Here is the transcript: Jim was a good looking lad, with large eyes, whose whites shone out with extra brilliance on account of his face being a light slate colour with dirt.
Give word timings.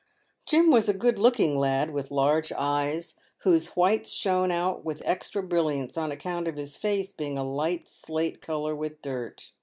Jim 0.47 0.71
was 0.71 0.89
a 0.89 0.95
good 0.97 1.19
looking 1.19 1.59
lad, 1.59 1.91
with 1.91 2.09
large 2.09 2.51
eyes, 2.53 3.13
whose 3.41 3.67
whites 3.77 4.09
shone 4.11 4.49
out 4.49 4.83
with 4.83 5.03
extra 5.05 5.43
brilliance 5.43 5.95
on 5.95 6.11
account 6.11 6.47
of 6.47 6.57
his 6.57 6.75
face 6.75 7.11
being 7.11 7.37
a 7.37 7.43
light 7.43 7.87
slate 7.87 8.41
colour 8.41 8.75
with 8.75 8.99
dirt. 9.03 9.51